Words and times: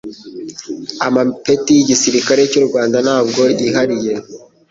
amapeti 1.07 1.71
y'igisirikare 1.73 2.41
cy'u 2.51 2.63
Rwanda 2.67 2.97
ntabwo 3.05 3.41
yihariye 3.59 4.13